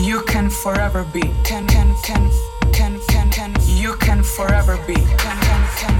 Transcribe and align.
You 0.00 0.22
can 0.22 0.48
forever 0.48 1.04
be. 1.12 1.20
Can 1.44 1.66
can 1.66 1.94
can 2.02 2.30
can 2.72 2.98
can 3.08 3.30
can. 3.30 3.54
You 3.66 3.94
can 3.96 4.22
forever 4.22 4.78
be. 4.86 4.94
Can 4.94 5.38
can 5.46 5.62
can 5.76 5.96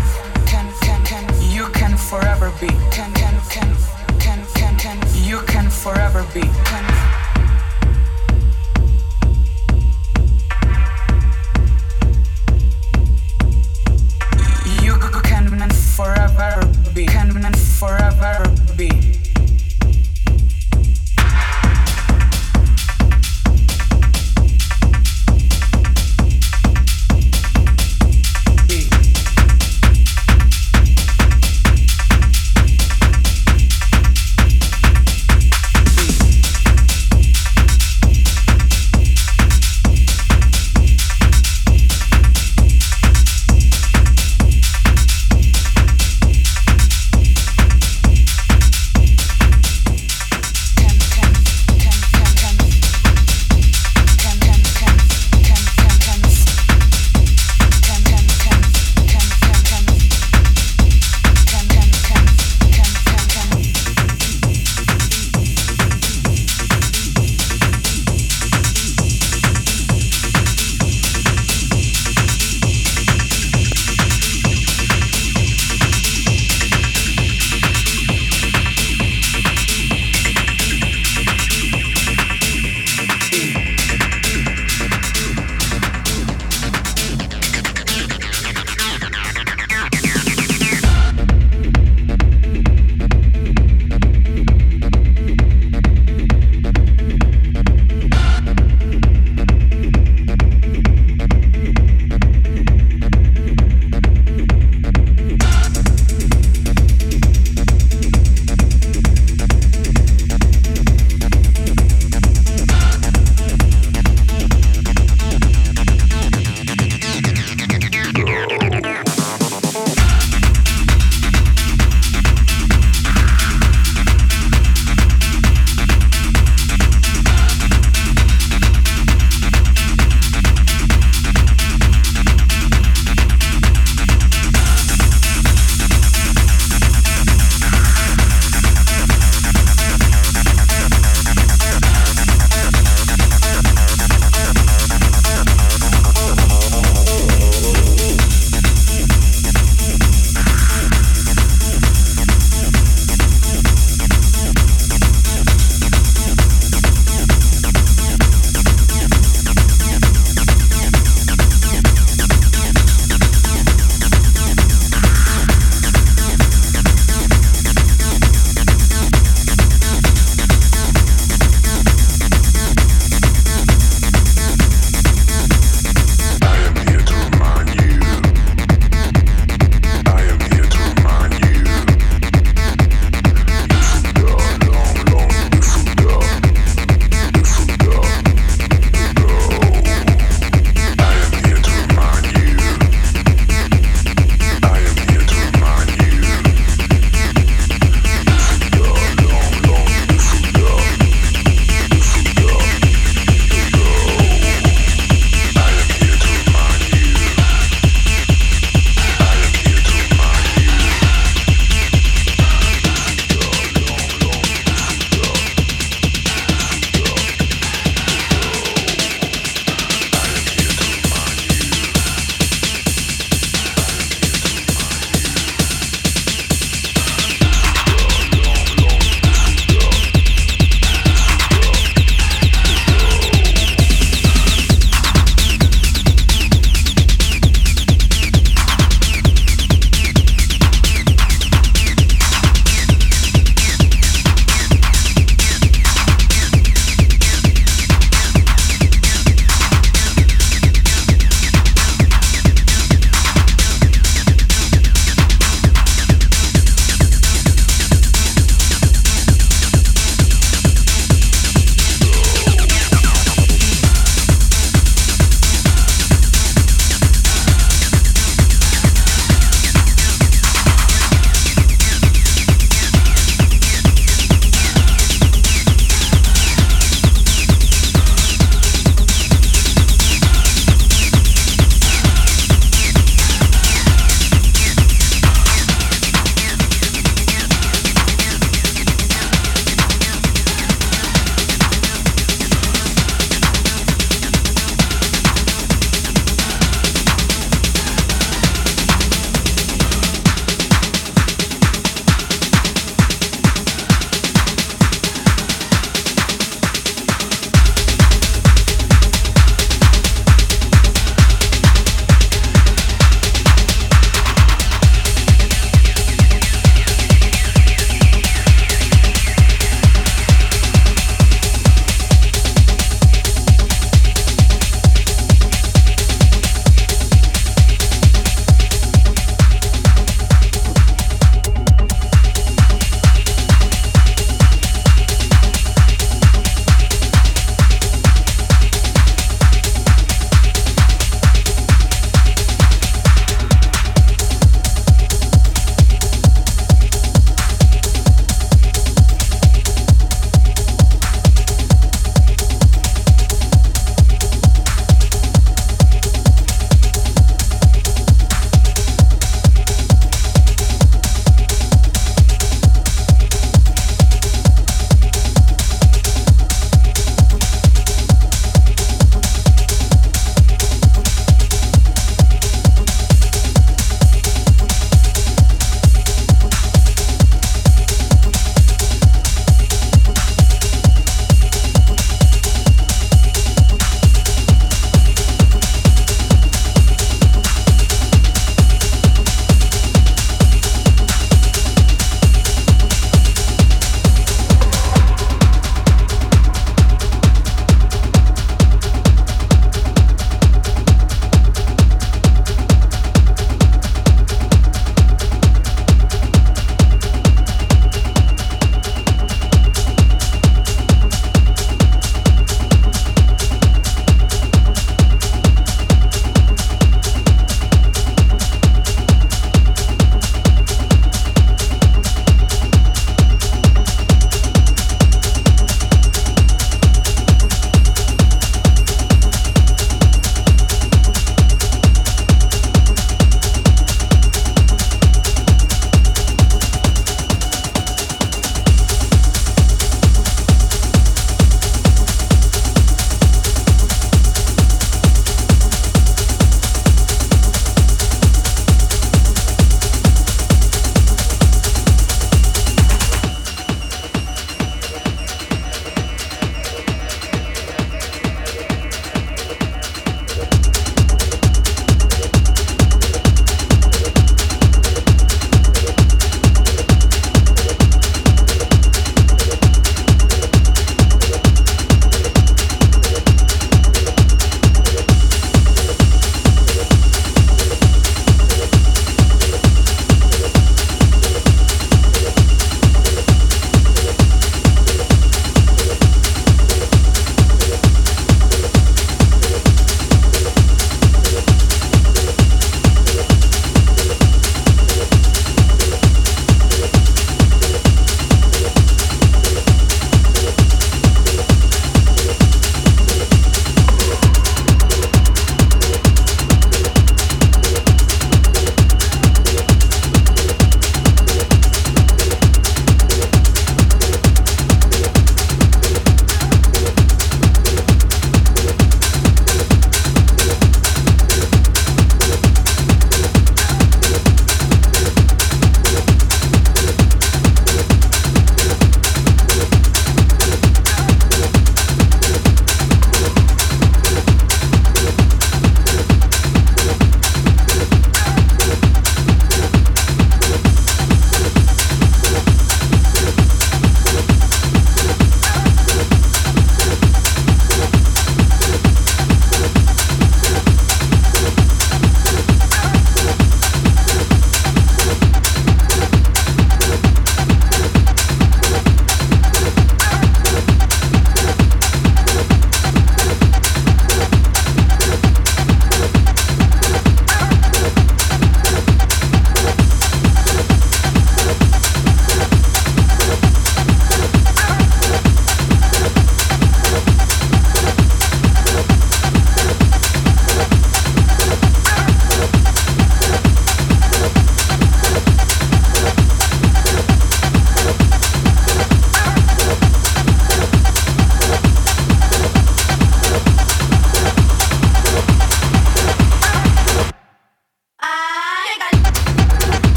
can 0.46 0.66
can 0.86 1.04
can. 1.04 1.52
You 1.52 1.66
can 1.68 1.96
forever 1.96 2.50
be. 2.60 2.68
Can 2.90 3.12
can 3.12 3.40
can 3.50 3.76
can 4.18 4.44
can 4.54 4.78
can. 4.78 4.98
You 5.22 5.40
can 5.42 5.68
forever 5.68 6.26
be. 6.32 6.40
Can, 6.40 6.50
can, 6.64 7.20
forever 16.00 16.72
be 16.94 17.04
can 17.04 17.52
forever 17.78 18.59